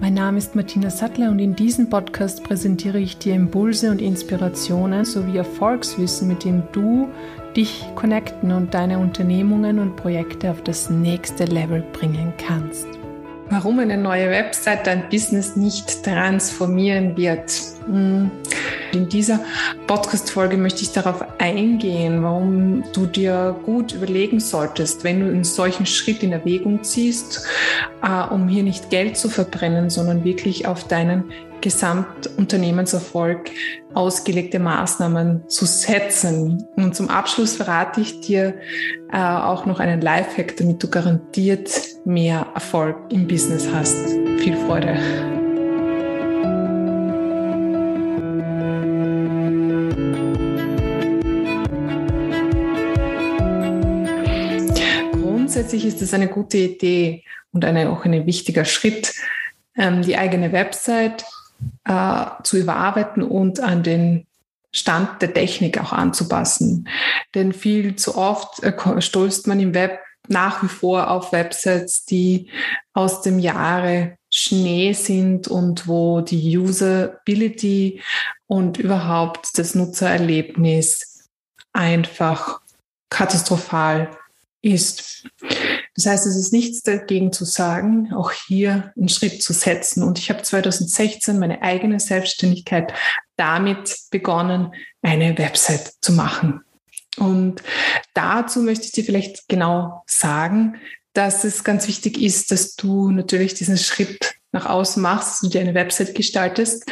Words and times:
Mein 0.00 0.14
Name 0.14 0.38
ist 0.38 0.56
Martina 0.56 0.90
Sattler 0.90 1.30
und 1.30 1.38
in 1.38 1.54
diesem 1.54 1.88
Podcast 1.88 2.42
präsentiere 2.42 2.98
ich 2.98 3.18
dir 3.18 3.34
Impulse 3.34 3.90
und 3.90 4.00
Inspirationen 4.00 5.04
sowie 5.04 5.36
Erfolgswissen, 5.36 6.28
mit 6.28 6.44
dem 6.44 6.64
du 6.72 7.08
dich 7.56 7.84
connecten 7.94 8.52
und 8.52 8.74
deine 8.74 8.98
Unternehmungen 8.98 9.78
und 9.78 9.96
Projekte 9.96 10.50
auf 10.50 10.62
das 10.62 10.90
nächste 10.90 11.44
Level 11.44 11.84
bringen 11.92 12.32
kannst. 12.38 12.86
Warum 13.50 13.78
eine 13.78 13.98
neue 13.98 14.30
Website 14.30 14.86
dein 14.86 15.08
Business 15.10 15.56
nicht 15.56 16.04
transformieren 16.04 17.16
wird. 17.16 17.52
In 18.92 19.08
dieser 19.08 19.40
Podcast-Folge 19.86 20.58
möchte 20.58 20.82
ich 20.82 20.92
darauf 20.92 21.24
eingehen, 21.38 22.22
warum 22.22 22.84
du 22.92 23.06
dir 23.06 23.56
gut 23.64 23.92
überlegen 23.94 24.38
solltest, 24.38 25.02
wenn 25.02 25.20
du 25.20 25.26
einen 25.26 25.44
solchen 25.44 25.86
Schritt 25.86 26.22
in 26.22 26.32
Erwägung 26.32 26.84
ziehst, 26.84 27.46
äh, 28.02 28.32
um 28.32 28.48
hier 28.48 28.62
nicht 28.62 28.90
Geld 28.90 29.16
zu 29.16 29.30
verbrennen, 29.30 29.88
sondern 29.88 30.24
wirklich 30.24 30.66
auf 30.66 30.86
deinen 30.86 31.24
Gesamtunternehmenserfolg 31.62 33.50
ausgelegte 33.94 34.58
Maßnahmen 34.58 35.48
zu 35.48 35.64
setzen. 35.64 36.66
Und 36.76 36.94
zum 36.94 37.08
Abschluss 37.08 37.56
verrate 37.56 38.02
ich 38.02 38.20
dir 38.20 38.56
äh, 39.10 39.16
auch 39.16 39.64
noch 39.64 39.80
einen 39.80 40.02
Lifehack, 40.02 40.56
damit 40.58 40.82
du 40.82 40.90
garantiert 40.90 41.70
mehr 42.04 42.46
Erfolg 42.54 42.96
im 43.10 43.26
Business 43.26 43.66
hast. 43.72 43.96
Viel 44.38 44.56
Freude! 44.66 45.41
Grundsätzlich 55.62 55.94
ist 55.94 56.02
es 56.02 56.12
eine 56.12 56.26
gute 56.26 56.58
Idee 56.58 57.22
und 57.52 57.64
eine, 57.64 57.88
auch 57.90 58.04
ein 58.04 58.26
wichtiger 58.26 58.64
Schritt, 58.64 59.14
ähm, 59.76 60.02
die 60.02 60.18
eigene 60.18 60.50
Website 60.50 61.24
äh, 61.84 62.24
zu 62.42 62.58
überarbeiten 62.58 63.22
und 63.22 63.60
an 63.60 63.84
den 63.84 64.26
Stand 64.72 65.22
der 65.22 65.32
Technik 65.32 65.80
auch 65.80 65.92
anzupassen. 65.92 66.88
Denn 67.36 67.52
viel 67.52 67.94
zu 67.94 68.16
oft 68.16 68.60
äh, 68.64 69.00
stößt 69.00 69.46
man 69.46 69.60
im 69.60 69.72
Web 69.72 70.00
nach 70.26 70.64
wie 70.64 70.68
vor 70.68 71.08
auf 71.08 71.30
Websites, 71.30 72.06
die 72.06 72.50
aus 72.92 73.22
dem 73.22 73.38
Jahre 73.38 74.16
Schnee 74.30 74.94
sind 74.94 75.46
und 75.46 75.86
wo 75.86 76.22
die 76.22 76.58
Usability 76.58 78.00
und 78.48 78.78
überhaupt 78.78 79.56
das 79.58 79.76
Nutzererlebnis 79.76 81.28
einfach 81.72 82.60
katastrophal 83.10 84.10
ist. 84.62 85.26
Das 85.94 86.06
heißt, 86.06 86.26
es 86.26 86.36
ist 86.36 86.52
nichts 86.52 86.82
dagegen 86.82 87.32
zu 87.32 87.44
sagen, 87.44 88.12
auch 88.14 88.32
hier 88.32 88.92
einen 88.96 89.08
Schritt 89.08 89.42
zu 89.42 89.52
setzen. 89.52 90.02
Und 90.02 90.18
ich 90.18 90.30
habe 90.30 90.42
2016 90.42 91.38
meine 91.38 91.62
eigene 91.62 92.00
Selbstständigkeit 92.00 92.94
damit 93.36 93.96
begonnen, 94.10 94.72
eine 95.02 95.36
Website 95.36 95.92
zu 96.00 96.12
machen. 96.12 96.62
Und 97.18 97.62
dazu 98.14 98.62
möchte 98.62 98.86
ich 98.86 98.92
dir 98.92 99.04
vielleicht 99.04 99.48
genau 99.48 100.02
sagen, 100.06 100.76
dass 101.12 101.44
es 101.44 101.62
ganz 101.62 101.86
wichtig 101.88 102.22
ist, 102.22 102.50
dass 102.50 102.74
du 102.74 103.10
natürlich 103.10 103.52
diesen 103.52 103.76
Schritt 103.76 104.34
nach 104.52 104.66
außen 104.66 105.02
machst 105.02 105.42
und 105.42 105.52
dir 105.52 105.60
eine 105.60 105.74
Website 105.74 106.14
gestaltest, 106.14 106.84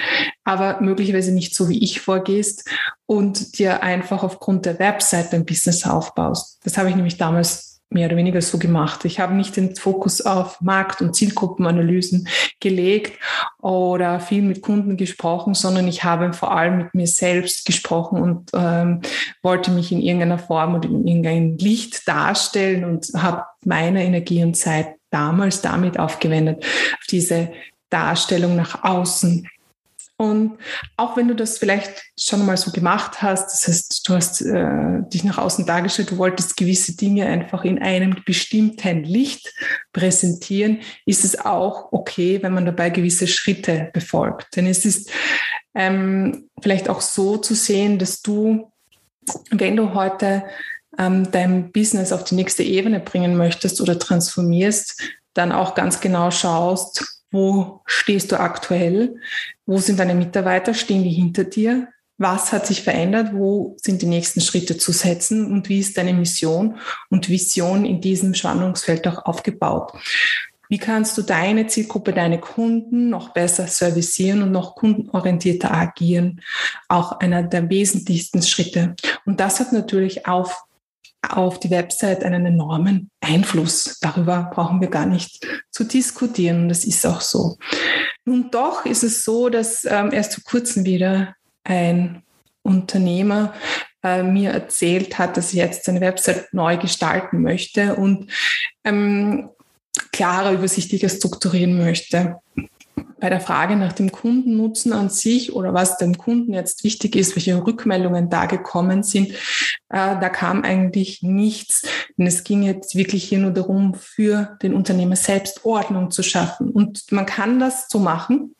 aber 0.44 0.80
möglicherweise 0.80 1.32
nicht 1.32 1.54
so 1.54 1.68
wie 1.68 1.82
ich 1.82 2.00
vorgehst 2.00 2.68
und 3.10 3.58
dir 3.58 3.82
einfach 3.82 4.22
aufgrund 4.22 4.66
der 4.66 4.78
Website 4.78 5.32
dein 5.32 5.44
Business 5.44 5.84
aufbaust. 5.84 6.60
Das 6.62 6.78
habe 6.78 6.90
ich 6.90 6.94
nämlich 6.94 7.16
damals 7.16 7.80
mehr 7.88 8.06
oder 8.06 8.16
weniger 8.16 8.40
so 8.40 8.56
gemacht. 8.56 9.04
Ich 9.04 9.18
habe 9.18 9.34
nicht 9.34 9.56
den 9.56 9.74
Fokus 9.74 10.20
auf 10.20 10.60
Markt- 10.60 11.02
und 11.02 11.16
Zielgruppenanalysen 11.16 12.28
gelegt 12.60 13.18
oder 13.58 14.20
viel 14.20 14.42
mit 14.42 14.62
Kunden 14.62 14.96
gesprochen, 14.96 15.54
sondern 15.54 15.88
ich 15.88 16.04
habe 16.04 16.32
vor 16.32 16.56
allem 16.56 16.78
mit 16.78 16.94
mir 16.94 17.08
selbst 17.08 17.66
gesprochen 17.66 18.22
und 18.22 18.50
ähm, 18.54 19.00
wollte 19.42 19.72
mich 19.72 19.90
in 19.90 20.00
irgendeiner 20.00 20.38
Form 20.38 20.76
oder 20.76 20.88
in 20.88 21.04
irgendein 21.04 21.58
Licht 21.58 22.06
darstellen 22.06 22.84
und 22.84 23.08
habe 23.16 23.42
meine 23.64 24.04
Energie 24.04 24.44
und 24.44 24.56
Zeit 24.56 24.94
damals 25.10 25.62
damit 25.62 25.98
aufgewendet, 25.98 26.64
auf 26.64 27.06
diese 27.10 27.50
Darstellung 27.88 28.54
nach 28.54 28.84
außen. 28.84 29.48
Und 30.20 30.58
auch 30.98 31.16
wenn 31.16 31.28
du 31.28 31.34
das 31.34 31.56
vielleicht 31.56 32.02
schon 32.18 32.44
mal 32.44 32.58
so 32.58 32.72
gemacht 32.72 33.22
hast, 33.22 33.46
das 33.46 33.66
heißt, 33.66 34.06
du 34.06 34.14
hast 34.14 34.42
äh, 34.42 35.00
dich 35.08 35.24
nach 35.24 35.38
außen 35.38 35.64
dargestellt, 35.64 36.10
du 36.10 36.18
wolltest 36.18 36.58
gewisse 36.58 36.94
Dinge 36.94 37.24
einfach 37.24 37.64
in 37.64 37.80
einem 37.80 38.14
bestimmten 38.26 39.02
Licht 39.02 39.50
präsentieren, 39.94 40.80
ist 41.06 41.24
es 41.24 41.40
auch 41.40 41.90
okay, 41.92 42.42
wenn 42.42 42.52
man 42.52 42.66
dabei 42.66 42.90
gewisse 42.90 43.26
Schritte 43.26 43.88
befolgt. 43.94 44.56
Denn 44.56 44.66
es 44.66 44.84
ist 44.84 45.10
ähm, 45.74 46.50
vielleicht 46.60 46.90
auch 46.90 47.00
so 47.00 47.38
zu 47.38 47.54
sehen, 47.54 47.98
dass 47.98 48.20
du, 48.20 48.70
wenn 49.50 49.74
du 49.74 49.94
heute 49.94 50.44
ähm, 50.98 51.30
dein 51.30 51.72
Business 51.72 52.12
auf 52.12 52.24
die 52.24 52.34
nächste 52.34 52.62
Ebene 52.62 53.00
bringen 53.00 53.38
möchtest 53.38 53.80
oder 53.80 53.98
transformierst, 53.98 55.00
dann 55.32 55.50
auch 55.50 55.74
ganz 55.74 55.98
genau 56.02 56.30
schaust, 56.30 57.19
wo 57.30 57.80
stehst 57.86 58.32
du 58.32 58.40
aktuell? 58.40 59.16
Wo 59.66 59.78
sind 59.78 59.98
deine 59.98 60.14
Mitarbeiter? 60.14 60.74
Stehen 60.74 61.04
die 61.04 61.10
hinter 61.10 61.44
dir? 61.44 61.88
Was 62.18 62.52
hat 62.52 62.66
sich 62.66 62.82
verändert? 62.82 63.30
Wo 63.32 63.76
sind 63.80 64.02
die 64.02 64.06
nächsten 64.06 64.40
Schritte 64.40 64.76
zu 64.76 64.92
setzen? 64.92 65.50
Und 65.50 65.68
wie 65.68 65.78
ist 65.78 65.96
deine 65.96 66.12
Mission 66.12 66.76
und 67.08 67.28
Vision 67.28 67.84
in 67.84 68.00
diesem 68.00 68.34
Spannungsfeld 68.34 69.06
auch 69.08 69.24
aufgebaut? 69.24 69.92
Wie 70.68 70.78
kannst 70.78 71.18
du 71.18 71.22
deine 71.22 71.66
Zielgruppe, 71.66 72.12
deine 72.12 72.38
Kunden 72.38 73.08
noch 73.08 73.30
besser 73.30 73.66
servicieren 73.66 74.42
und 74.42 74.52
noch 74.52 74.76
kundenorientierter 74.76 75.72
agieren? 75.72 76.42
Auch 76.88 77.18
einer 77.18 77.42
der 77.42 77.68
wesentlichsten 77.70 78.42
Schritte. 78.42 78.94
Und 79.24 79.40
das 79.40 79.58
hat 79.58 79.72
natürlich 79.72 80.26
auf 80.26 80.64
auf 81.28 81.60
die 81.60 81.70
Website 81.70 82.24
einen 82.24 82.46
enormen 82.46 83.10
Einfluss. 83.20 83.98
Darüber 84.00 84.50
brauchen 84.52 84.80
wir 84.80 84.88
gar 84.88 85.06
nicht 85.06 85.46
zu 85.70 85.84
diskutieren. 85.84 86.68
Das 86.68 86.84
ist 86.84 87.06
auch 87.06 87.20
so. 87.20 87.58
Nun 88.24 88.50
doch 88.50 88.86
ist 88.86 89.02
es 89.02 89.24
so, 89.24 89.48
dass 89.48 89.84
ähm, 89.84 90.12
erst 90.12 90.34
vor 90.34 90.44
kurzem 90.44 90.84
wieder 90.84 91.34
ein 91.64 92.22
Unternehmer 92.62 93.54
äh, 94.02 94.22
mir 94.22 94.50
erzählt 94.50 95.18
hat, 95.18 95.36
dass 95.36 95.52
er 95.52 95.66
jetzt 95.66 95.84
seine 95.84 96.00
Website 96.00 96.52
neu 96.52 96.76
gestalten 96.76 97.42
möchte 97.42 97.96
und 97.96 98.30
ähm, 98.84 99.50
klarer, 100.12 100.52
übersichtlicher 100.52 101.08
strukturieren 101.08 101.78
möchte 101.78 102.36
bei 103.20 103.28
der 103.28 103.40
Frage 103.40 103.76
nach 103.76 103.92
dem 103.92 104.10
Kundennutzen 104.10 104.92
an 104.92 105.10
sich 105.10 105.52
oder 105.52 105.74
was 105.74 105.98
dem 105.98 106.16
Kunden 106.16 106.54
jetzt 106.54 106.84
wichtig 106.84 107.14
ist, 107.14 107.36
welche 107.36 107.64
Rückmeldungen 107.64 108.30
da 108.30 108.46
gekommen 108.46 109.02
sind, 109.02 109.30
äh, 109.90 110.18
da 110.20 110.28
kam 110.28 110.64
eigentlich 110.64 111.22
nichts. 111.22 111.82
Denn 112.16 112.26
es 112.26 112.44
ging 112.44 112.62
jetzt 112.62 112.96
wirklich 112.96 113.24
hier 113.24 113.38
nur 113.38 113.52
darum, 113.52 113.94
für 113.94 114.58
den 114.62 114.74
Unternehmer 114.74 115.16
selbst 115.16 115.64
Ordnung 115.64 116.10
zu 116.10 116.22
schaffen. 116.22 116.70
Und 116.70 117.12
man 117.12 117.26
kann 117.26 117.60
das 117.60 117.86
so 117.88 117.98
machen. 117.98 118.54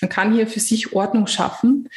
Man 0.00 0.10
kann 0.10 0.34
hier 0.34 0.46
für 0.46 0.60
sich 0.60 0.92
Ordnung 0.92 1.26
schaffen. 1.26 1.88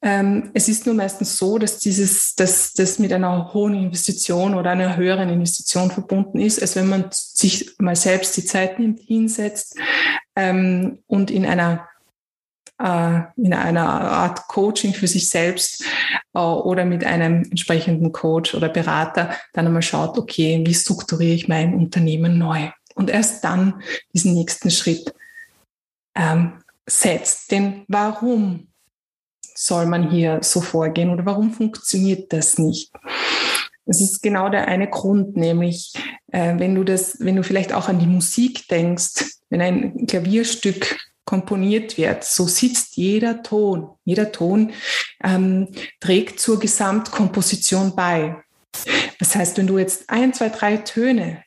Ähm, 0.00 0.50
es 0.54 0.68
ist 0.68 0.86
nur 0.86 0.94
meistens 0.94 1.38
so, 1.38 1.58
dass 1.58 1.78
dieses, 1.78 2.36
dass 2.36 2.72
das 2.72 3.00
mit 3.00 3.12
einer 3.12 3.52
hohen 3.52 3.74
Investition 3.74 4.54
oder 4.54 4.70
einer 4.70 4.96
höheren 4.96 5.28
Investition 5.28 5.90
verbunden 5.90 6.38
ist, 6.38 6.60
als 6.62 6.76
wenn 6.76 6.88
man 6.88 7.06
sich 7.10 7.72
mal 7.78 7.96
selbst 7.96 8.36
die 8.36 8.44
Zeit 8.44 8.78
nimmt, 8.78 9.00
hinsetzt 9.00 9.76
ähm, 10.38 11.00
und 11.08 11.30
in 11.32 11.44
einer 11.44 11.88
äh, 12.80 13.22
in 13.36 13.52
einer 13.52 13.88
Art 13.88 14.46
Coaching 14.46 14.94
für 14.94 15.08
sich 15.08 15.28
selbst 15.28 15.84
äh, 16.32 16.38
oder 16.38 16.84
mit 16.84 17.04
einem 17.04 17.42
entsprechenden 17.42 18.12
Coach 18.12 18.54
oder 18.54 18.68
Berater 18.68 19.34
dann 19.52 19.66
einmal 19.66 19.82
schaut, 19.82 20.16
okay, 20.16 20.62
wie 20.64 20.74
strukturiere 20.74 21.34
ich 21.34 21.48
mein 21.48 21.74
Unternehmen 21.74 22.38
neu? 22.38 22.70
Und 22.94 23.10
erst 23.10 23.42
dann 23.42 23.82
diesen 24.14 24.34
nächsten 24.34 24.70
Schritt 24.70 25.12
ähm, 26.14 26.62
setzt. 26.86 27.50
Denn 27.50 27.84
warum 27.88 28.68
soll 29.56 29.86
man 29.86 30.08
hier 30.08 30.38
so 30.42 30.60
vorgehen 30.60 31.10
oder 31.10 31.26
warum 31.26 31.52
funktioniert 31.52 32.32
das 32.32 32.58
nicht? 32.58 32.92
Das 33.88 34.02
ist 34.02 34.22
genau 34.22 34.50
der 34.50 34.68
eine 34.68 34.88
Grund, 34.88 35.34
nämlich 35.34 35.94
äh, 36.30 36.58
wenn 36.58 36.74
du 36.74 36.84
das, 36.84 37.16
wenn 37.20 37.36
du 37.36 37.42
vielleicht 37.42 37.72
auch 37.72 37.88
an 37.88 37.98
die 37.98 38.06
Musik 38.06 38.68
denkst, 38.68 39.38
wenn 39.48 39.62
ein 39.62 40.06
Klavierstück 40.06 40.98
komponiert 41.24 41.96
wird, 41.96 42.22
so 42.22 42.46
sitzt 42.46 42.96
jeder 42.96 43.42
Ton. 43.42 43.88
Jeder 44.04 44.30
Ton 44.30 44.72
ähm, 45.24 45.68
trägt 46.00 46.38
zur 46.38 46.60
Gesamtkomposition 46.60 47.96
bei. 47.96 48.36
Das 49.18 49.34
heißt, 49.34 49.56
wenn 49.56 49.66
du 49.66 49.78
jetzt 49.78 50.10
ein, 50.10 50.34
zwei, 50.34 50.50
drei 50.50 50.76
Töne 50.76 51.42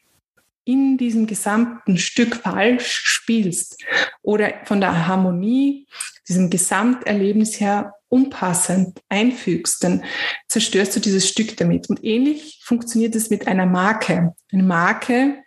in 0.64 0.98
diesem 0.98 1.28
gesamten 1.28 1.98
Stück 1.98 2.36
falsch 2.38 3.02
spielst 3.04 3.82
oder 4.22 4.54
von 4.66 4.80
der 4.80 5.08
Harmonie, 5.08 5.88
diesem 6.28 6.50
Gesamterlebnis 6.50 7.60
her 7.60 7.94
unpassend 8.10 9.02
einfügst, 9.10 9.84
dann 9.84 10.04
zerstörst 10.48 10.96
du 10.96 11.00
dieses 11.00 11.28
Stück 11.28 11.58
damit. 11.58 11.90
Und 11.90 12.04
ähnlich 12.04 12.60
funktioniert 12.64 13.16
es 13.16 13.30
mit 13.30 13.48
einer 13.48 13.66
Marke. 13.66 14.34
Eine 14.52 14.64
Marke 14.64 15.44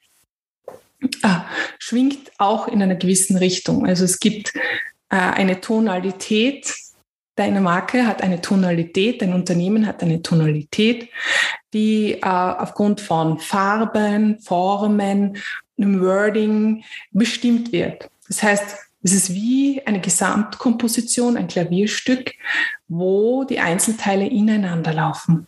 ah, 1.23 1.45
schwingt 1.79 2.33
auch 2.39 2.69
in 2.69 2.83
einer 2.83 2.97
gewissen 2.97 3.37
Richtung. 3.37 3.87
Also 3.87 4.05
es 4.05 4.19
gibt 4.19 4.55
äh, 5.11 5.17
eine 5.17 5.61
Tonalität, 5.61 6.75
deine 7.37 7.61
Marke 7.61 8.07
hat 8.07 8.23
eine 8.23 8.41
Tonalität, 8.41 9.23
dein 9.23 9.35
Unternehmen 9.35 9.87
hat 9.87 10.03
eine 10.03 10.23
Tonalität, 10.23 11.09
die 11.73 12.15
äh, 12.15 12.21
aufgrund 12.23 13.01
von 13.01 13.39
Farben, 13.39 14.39
Formen, 14.41 15.37
einem 15.77 16.01
Wording 16.01 16.85
bestimmt 17.11 17.73
wird. 17.73 18.09
Das 18.29 18.43
heißt, 18.43 18.77
es 19.03 19.13
ist 19.13 19.35
wie 19.35 19.83
eine 19.85 20.01
Gesamtkomposition, 20.01 21.37
ein 21.37 21.49
Klavierstück, 21.49 22.33
wo 22.89 23.45
die 23.45 23.61
Einzelteile 23.61 24.27
ineinander 24.27 24.95
laufen. 24.95 25.47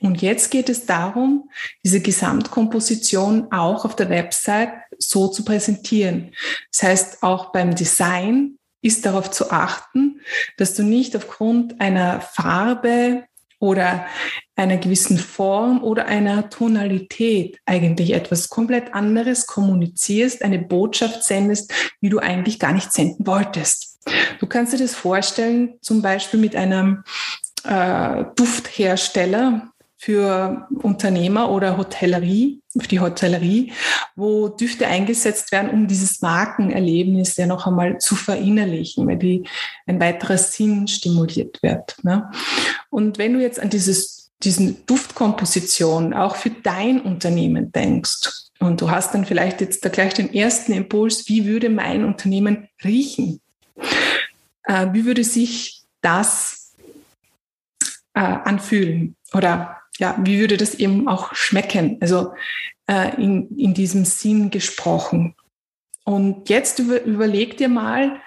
Und 0.00 0.20
jetzt 0.20 0.50
geht 0.50 0.68
es 0.68 0.86
darum, 0.86 1.48
diese 1.84 2.00
Gesamtkomposition 2.00 3.50
auch 3.50 3.84
auf 3.84 3.96
der 3.96 4.10
Website 4.10 4.70
so 4.98 5.28
zu 5.28 5.44
präsentieren. 5.44 6.32
Das 6.70 6.82
heißt, 6.82 7.22
auch 7.22 7.50
beim 7.52 7.74
Design 7.74 8.57
ist 8.88 9.06
darauf 9.06 9.30
zu 9.30 9.50
achten, 9.50 10.20
dass 10.56 10.74
du 10.74 10.82
nicht 10.82 11.14
aufgrund 11.14 11.80
einer 11.80 12.20
Farbe 12.20 13.24
oder 13.60 14.06
einer 14.56 14.76
gewissen 14.76 15.18
Form 15.18 15.82
oder 15.82 16.06
einer 16.06 16.48
Tonalität 16.48 17.58
eigentlich 17.66 18.14
etwas 18.14 18.48
komplett 18.48 18.94
anderes 18.94 19.46
kommunizierst, 19.46 20.42
eine 20.42 20.58
Botschaft 20.58 21.24
sendest, 21.24 21.72
die 22.00 22.08
du 22.08 22.18
eigentlich 22.18 22.58
gar 22.58 22.72
nicht 22.72 22.92
senden 22.92 23.26
wolltest. 23.26 23.98
Du 24.40 24.46
kannst 24.46 24.72
dir 24.72 24.78
das 24.78 24.94
vorstellen, 24.94 25.74
zum 25.80 26.02
Beispiel 26.02 26.40
mit 26.40 26.56
einem 26.56 27.04
äh, 27.64 28.24
Dufthersteller, 28.36 29.70
für 30.00 30.68
Unternehmer 30.82 31.50
oder 31.50 31.76
Hotellerie, 31.76 32.62
für 32.78 32.86
die 32.86 33.00
Hotellerie, 33.00 33.72
wo 34.14 34.48
Düfte 34.48 34.86
eingesetzt 34.86 35.50
werden, 35.50 35.70
um 35.70 35.88
dieses 35.88 36.22
Markenerlebnis 36.22 37.36
ja 37.36 37.46
noch 37.46 37.66
einmal 37.66 37.98
zu 37.98 38.14
verinnerlichen, 38.14 39.08
weil 39.08 39.16
die 39.18 39.44
ein 39.86 40.00
weiterer 40.00 40.38
Sinn 40.38 40.86
stimuliert 40.86 41.60
wird. 41.62 41.96
Ne? 42.04 42.30
Und 42.90 43.18
wenn 43.18 43.34
du 43.34 43.40
jetzt 43.40 43.58
an 43.58 43.70
dieses, 43.70 44.30
diesen 44.40 44.86
Duftkomposition 44.86 46.14
auch 46.14 46.36
für 46.36 46.50
dein 46.50 47.00
Unternehmen 47.00 47.72
denkst, 47.72 48.48
und 48.60 48.80
du 48.80 48.90
hast 48.90 49.14
dann 49.14 49.24
vielleicht 49.24 49.60
jetzt 49.60 49.84
da 49.84 49.88
gleich 49.88 50.14
den 50.14 50.34
ersten 50.34 50.72
Impuls, 50.72 51.28
wie 51.28 51.46
würde 51.46 51.70
mein 51.70 52.04
Unternehmen 52.04 52.68
riechen? 52.82 53.40
Äh, 54.64 54.88
wie 54.92 55.04
würde 55.04 55.22
sich 55.22 55.84
das 56.00 56.72
äh, 58.14 58.20
anfühlen? 58.20 59.14
Oder 59.32 59.76
ja, 59.98 60.16
wie 60.22 60.38
würde 60.40 60.56
das 60.56 60.74
eben 60.74 61.08
auch 61.08 61.34
schmecken? 61.34 61.98
Also 62.00 62.32
äh, 62.88 63.14
in, 63.20 63.56
in 63.58 63.74
diesem 63.74 64.04
Sinn 64.04 64.50
gesprochen. 64.50 65.34
Und 66.04 66.48
jetzt 66.48 66.78
über, 66.78 67.02
überleg 67.02 67.56
dir 67.56 67.68
mal, 67.68 68.20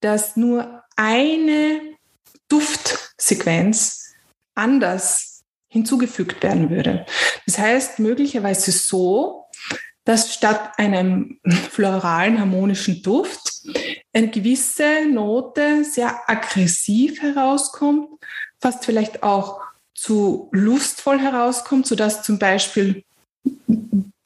dass 0.00 0.36
nur 0.36 0.82
eine 0.96 1.80
Duftsequenz 2.48 4.14
anders 4.54 5.44
hinzugefügt 5.68 6.42
werden 6.42 6.70
würde. 6.70 7.04
Das 7.44 7.58
heißt, 7.58 7.98
möglicherweise 7.98 8.72
so, 8.72 9.46
dass 10.04 10.32
statt 10.32 10.78
einem 10.78 11.40
floralen, 11.70 12.38
harmonischen 12.38 13.02
Duft 13.02 13.64
eine 14.12 14.30
gewisse 14.30 15.06
Note 15.10 15.84
sehr 15.84 16.30
aggressiv 16.30 17.20
herauskommt, 17.20 18.08
fast 18.60 18.84
vielleicht 18.84 19.22
auch 19.22 19.60
zu 19.96 20.48
lustvoll 20.52 21.18
herauskommt, 21.18 21.86
sodass 21.86 22.22
zum 22.22 22.38
Beispiel 22.38 23.02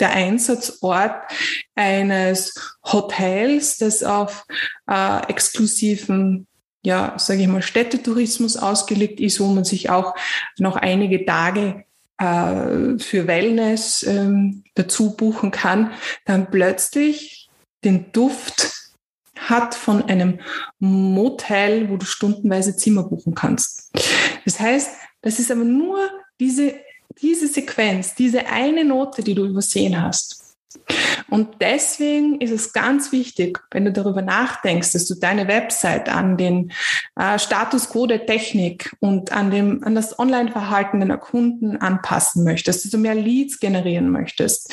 der 0.01 0.11
Einsatzort 0.11 1.31
eines 1.75 2.55
Hotels, 2.85 3.79
das 3.79 4.03
auf 4.03 4.47
äh, 4.91 5.27
exklusiven, 5.29 6.47
ja, 6.83 7.15
sage 7.19 7.43
ich 7.43 7.49
mal, 7.49 7.63
Städtetourismus 7.63 8.57
ausgelegt 8.57 9.21
ist, 9.21 9.41
wo 9.41 9.47
man 9.47 9.65
sich 9.65 9.91
auch 9.91 10.15
noch 10.59 10.77
einige 10.77 11.25
Tage 11.25 11.85
äh, 12.19 12.99
für 12.99 13.27
Wellness 13.27 14.03
ähm, 14.03 14.65
dazu 14.75 15.17
buchen 15.17 15.51
kann, 15.51 15.93
dann 16.25 16.51
plötzlich 16.51 17.49
den 17.85 18.11
Duft 18.13 18.73
hat 19.37 19.75
von 19.75 20.03
einem 20.05 20.41
Motel, 20.79 21.89
wo 21.89 21.97
du 21.97 22.07
stundenweise 22.07 22.77
Zimmer 22.77 23.05
buchen 23.05 23.35
kannst. 23.35 23.91
Das 24.45 24.61
heißt, 24.61 24.91
das 25.23 25.39
ist 25.39 25.51
aber 25.51 25.65
nur 25.65 26.11
diese, 26.39 26.75
diese 27.21 27.47
Sequenz, 27.47 28.15
diese 28.15 28.47
eine 28.47 28.85
Note, 28.85 29.23
die 29.23 29.35
du 29.35 29.45
übersehen 29.45 30.01
hast. 30.01 30.41
Und 31.29 31.61
deswegen 31.61 32.41
ist 32.41 32.51
es 32.51 32.73
ganz 32.73 33.13
wichtig, 33.13 33.61
wenn 33.71 33.85
du 33.85 33.93
darüber 33.93 34.23
nachdenkst, 34.23 34.93
dass 34.93 35.07
du 35.07 35.15
deine 35.15 35.47
Website 35.49 36.09
an 36.09 36.37
den 36.37 36.73
äh, 37.17 37.39
Status 37.39 37.91
quo 37.91 38.07
der 38.07 38.27
Technik 38.27 38.95
und 39.01 39.33
an, 39.33 39.51
dem, 39.51 39.85
an 39.85 39.95
das 39.95 40.19
Online-Verhalten 40.19 41.01
deiner 41.01 41.19
Kunden 41.19 41.77
anpassen 41.77 42.45
möchtest, 42.45 42.85
dass 42.85 42.91
du 42.91 42.99
mehr 42.99 43.15
Leads 43.15 43.61
generieren 43.61 44.11
möchtest, 44.11 44.73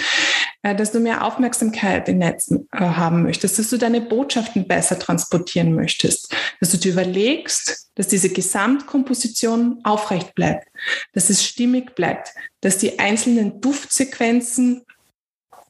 dass 0.75 0.91
du 0.91 0.99
mehr 0.99 1.23
Aufmerksamkeit 1.23 2.09
im 2.09 2.19
Netz 2.19 2.51
äh, 2.51 2.57
haben 2.71 3.23
möchtest, 3.23 3.59
dass 3.59 3.69
du 3.69 3.77
deine 3.77 4.01
Botschaften 4.01 4.67
besser 4.67 4.97
transportieren 4.97 5.73
möchtest, 5.73 6.33
dass 6.59 6.71
du 6.71 6.77
dir 6.77 6.93
überlegst, 6.93 7.89
dass 7.95 8.07
diese 8.07 8.29
Gesamtkomposition 8.29 9.79
aufrecht 9.83 10.35
bleibt, 10.35 10.67
dass 11.13 11.29
es 11.29 11.43
stimmig 11.43 11.95
bleibt, 11.95 12.29
dass 12.61 12.77
die 12.77 12.99
einzelnen 12.99 13.61
Duftsequenzen 13.61 14.83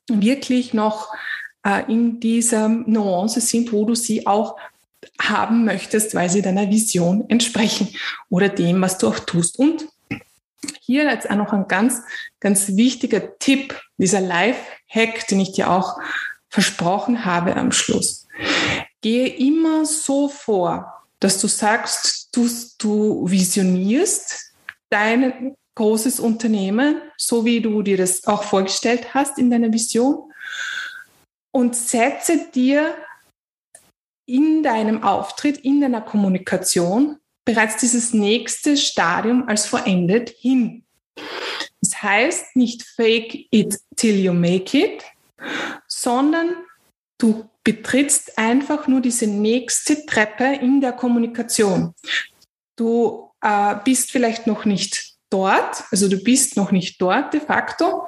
wirklich 0.10 0.74
noch 0.74 1.14
äh, 1.66 1.92
in 1.92 2.20
dieser 2.20 2.70
Nuance 2.70 3.42
sind, 3.42 3.72
wo 3.74 3.86
du 3.86 3.96
sie 3.96 4.26
auch 4.26 4.58
haben 5.20 5.66
möchtest, 5.66 6.16
weil 6.16 6.30
sie 6.30 6.42
deiner 6.42 6.70
Vision 6.70 7.26
entsprechen 7.30 7.90
oder 8.30 8.50
dem, 8.50 8.82
was 8.82 8.98
du 8.98 9.08
auch 9.08 9.20
tust. 9.20 9.60
Und 9.60 9.88
hier 10.82 11.04
jetzt 11.04 11.30
auch 11.30 11.36
noch 11.36 11.54
ein 11.54 11.68
ganz, 11.68 12.02
ganz 12.40 12.76
wichtiger 12.76 13.38
Tipp, 13.40 13.80
dieser 13.98 14.22
Live-Hack, 14.22 15.28
den 15.28 15.40
ich 15.40 15.54
dir 15.54 15.70
auch 15.70 16.00
versprochen 16.50 17.26
habe 17.26 17.56
am 17.56 17.72
Schluss. 17.72 18.28
Gehe 19.02 19.28
immer 19.28 19.86
so 19.86 20.30
vor, 20.30 21.04
dass 21.20 21.40
du 21.40 21.48
sagst, 21.48 22.30
du, 22.36 22.50
du 22.80 23.30
visionierst 23.30 24.54
dein 24.90 25.56
großes 25.76 26.20
Unternehmen, 26.20 27.02
so 27.18 27.46
wie 27.46 27.62
du 27.62 27.82
dir 27.82 27.98
das 27.98 28.26
auch 28.26 28.44
vorgestellt 28.44 29.14
hast 29.14 29.38
in 29.38 29.52
deiner 29.52 29.72
Vision 29.72 30.32
und 31.52 31.76
setze 31.76 32.50
dir 32.52 32.96
in 34.26 34.64
deinem 34.64 35.04
Auftritt, 35.04 35.58
in 35.60 35.82
deiner 35.82 36.02
Kommunikation 36.02 37.18
bereits 37.46 37.78
dieses 37.78 38.14
nächste 38.14 38.76
Stadium 38.76 39.48
als 39.48 39.68
vollendet 39.68 40.30
hin. 40.30 40.87
Heißt 42.02 42.56
nicht 42.56 42.84
fake 42.84 43.48
it 43.52 43.80
till 43.96 44.20
you 44.20 44.34
make 44.34 44.78
it, 44.78 45.04
sondern 45.88 46.56
du 47.18 47.50
betrittst 47.64 48.38
einfach 48.38 48.88
nur 48.88 49.02
diese 49.02 49.28
nächste 49.28 50.06
Treppe 50.06 50.46
in 50.62 50.80
der 50.80 50.94
Kommunikation. 50.94 51.94
Du 52.76 53.30
äh, 53.42 53.76
bist 53.84 54.12
vielleicht 54.12 54.48
noch 54.48 54.66
nicht 54.66 55.16
dort, 55.30 55.84
also 55.92 56.08
du 56.08 56.18
bist 56.18 56.56
noch 56.56 56.72
nicht 56.72 57.02
dort 57.02 57.34
de 57.34 57.42
facto, 57.42 58.08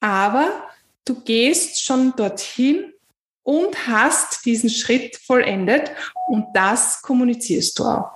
aber 0.00 0.68
du 1.04 1.20
gehst 1.20 1.84
schon 1.84 2.14
dorthin 2.16 2.92
und 3.42 3.86
hast 3.86 4.44
diesen 4.44 4.70
Schritt 4.70 5.16
vollendet 5.16 5.90
und 6.28 6.46
das 6.54 7.02
kommunizierst 7.02 7.78
du 7.78 7.84
auch. 7.84 8.12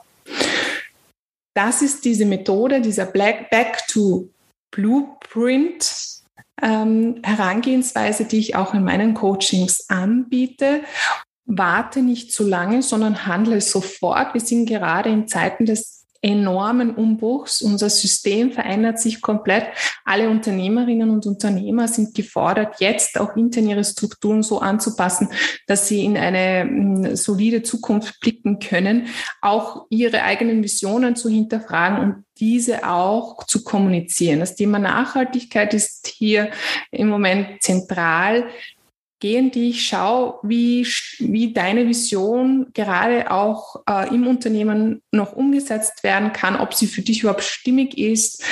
Das 1.54 1.82
ist 1.82 2.04
diese 2.04 2.24
Methode, 2.24 2.80
dieser 2.80 3.06
Back 3.06 3.86
to 3.88 4.28
Blueprint 4.74 6.22
ähm, 6.60 7.20
Herangehensweise, 7.22 8.24
die 8.24 8.38
ich 8.38 8.56
auch 8.56 8.74
in 8.74 8.84
meinen 8.84 9.14
Coachings 9.14 9.88
anbiete. 9.88 10.82
Warte 11.46 12.00
nicht 12.00 12.32
zu 12.32 12.46
lange, 12.46 12.82
sondern 12.82 13.26
handle 13.26 13.60
sofort. 13.60 14.34
Wir 14.34 14.40
sind 14.40 14.66
gerade 14.66 15.10
in 15.10 15.28
Zeiten 15.28 15.66
des 15.66 16.03
enormen 16.24 16.94
Umbruchs. 16.94 17.60
Unser 17.60 17.90
System 17.90 18.50
verändert 18.50 18.98
sich 18.98 19.20
komplett. 19.20 19.66
Alle 20.06 20.30
Unternehmerinnen 20.30 21.10
und 21.10 21.26
Unternehmer 21.26 21.86
sind 21.86 22.14
gefordert, 22.14 22.76
jetzt 22.80 23.20
auch 23.20 23.36
intern 23.36 23.68
ihre 23.68 23.84
Strukturen 23.84 24.42
so 24.42 24.58
anzupassen, 24.58 25.28
dass 25.66 25.86
sie 25.86 26.02
in 26.02 26.16
eine 26.16 26.64
mm, 26.64 27.16
solide 27.16 27.62
Zukunft 27.62 28.20
blicken 28.20 28.58
können, 28.58 29.08
auch 29.42 29.84
ihre 29.90 30.22
eigenen 30.22 30.62
Visionen 30.62 31.14
zu 31.14 31.28
hinterfragen 31.28 31.98
und 31.98 32.24
diese 32.38 32.88
auch 32.88 33.44
zu 33.44 33.62
kommunizieren. 33.62 34.40
Das 34.40 34.56
Thema 34.56 34.78
Nachhaltigkeit 34.78 35.74
ist 35.74 36.06
hier 36.06 36.50
im 36.90 37.08
Moment 37.08 37.62
zentral 37.62 38.46
gehen, 39.24 39.50
die 39.50 39.70
ich 39.70 39.86
schaue, 39.86 40.38
wie, 40.42 40.86
wie 41.18 41.54
deine 41.54 41.88
Vision 41.88 42.66
gerade 42.74 43.30
auch 43.30 43.82
äh, 43.88 44.14
im 44.14 44.26
Unternehmen 44.26 45.00
noch 45.12 45.32
umgesetzt 45.32 46.04
werden 46.04 46.34
kann, 46.34 46.56
ob 46.56 46.74
sie 46.74 46.86
für 46.86 47.00
dich 47.00 47.22
überhaupt 47.22 47.42
stimmig 47.42 47.96
ist. 47.96 48.44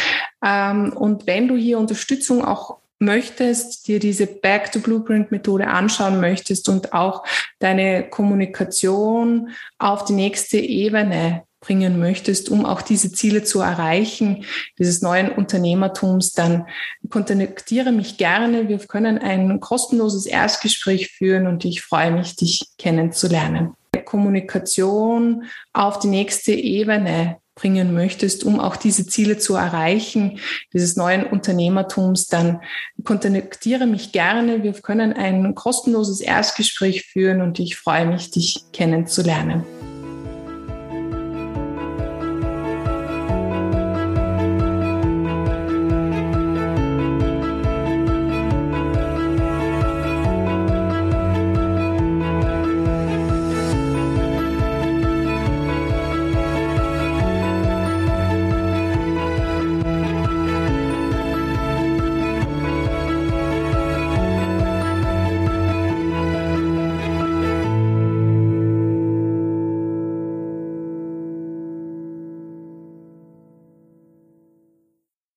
Ähm, 0.42 0.94
und 0.94 1.26
wenn 1.26 1.46
du 1.46 1.56
hier 1.58 1.78
Unterstützung 1.78 2.42
auch 2.42 2.78
möchtest, 2.98 3.86
dir 3.86 3.98
diese 3.98 4.26
Back 4.26 4.72
to 4.72 4.78
Blueprint 4.78 5.30
Methode 5.30 5.66
anschauen 5.66 6.22
möchtest 6.22 6.70
und 6.70 6.94
auch 6.94 7.22
deine 7.58 8.08
Kommunikation 8.08 9.50
auf 9.76 10.06
die 10.06 10.14
nächste 10.14 10.56
Ebene 10.56 11.42
bringen 11.62 11.98
möchtest, 11.98 12.50
um 12.50 12.66
auch 12.66 12.82
diese 12.82 13.12
Ziele 13.12 13.44
zu 13.44 13.60
erreichen, 13.60 14.44
dieses 14.78 15.00
neuen 15.00 15.30
Unternehmertums, 15.30 16.32
dann 16.32 16.66
kontaktiere 17.08 17.92
mich 17.92 18.18
gerne. 18.18 18.68
Wir 18.68 18.78
können 18.78 19.18
ein 19.18 19.60
kostenloses 19.60 20.26
Erstgespräch 20.26 21.08
führen 21.08 21.46
und 21.46 21.64
ich 21.64 21.80
freue 21.80 22.10
mich, 22.10 22.36
dich 22.36 22.66
kennenzulernen. 22.76 23.74
Kommunikation 24.04 25.44
auf 25.72 25.98
die 25.98 26.08
nächste 26.08 26.52
Ebene 26.52 27.38
bringen 27.54 27.94
möchtest, 27.94 28.44
um 28.44 28.60
auch 28.60 28.76
diese 28.76 29.06
Ziele 29.06 29.38
zu 29.38 29.54
erreichen, 29.54 30.38
dieses 30.72 30.96
neuen 30.96 31.24
Unternehmertums, 31.24 32.26
dann 32.26 32.60
kontaktiere 33.04 33.86
mich 33.86 34.12
gerne. 34.12 34.62
Wir 34.62 34.72
können 34.72 35.12
ein 35.12 35.54
kostenloses 35.54 36.20
Erstgespräch 36.20 37.04
führen 37.04 37.40
und 37.42 37.58
ich 37.58 37.76
freue 37.76 38.06
mich, 38.06 38.30
dich 38.30 38.64
kennenzulernen. 38.72 39.64